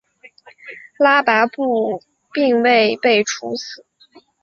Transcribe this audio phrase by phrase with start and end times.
[0.97, 2.01] 拉跋布
[2.33, 3.85] 并未被处死。